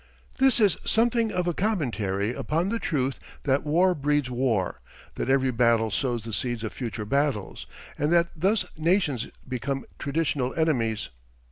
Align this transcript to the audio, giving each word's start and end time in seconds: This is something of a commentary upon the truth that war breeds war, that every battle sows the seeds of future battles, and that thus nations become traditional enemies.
This 0.39 0.59
is 0.59 0.77
something 0.83 1.31
of 1.31 1.45
a 1.45 1.53
commentary 1.53 2.33
upon 2.33 2.69
the 2.69 2.79
truth 2.79 3.19
that 3.43 3.63
war 3.63 3.93
breeds 3.93 4.31
war, 4.31 4.81
that 5.13 5.29
every 5.29 5.51
battle 5.51 5.91
sows 5.91 6.23
the 6.23 6.33
seeds 6.33 6.63
of 6.63 6.73
future 6.73 7.05
battles, 7.05 7.67
and 7.99 8.11
that 8.11 8.29
thus 8.35 8.65
nations 8.79 9.27
become 9.47 9.85
traditional 9.99 10.55
enemies. 10.55 11.09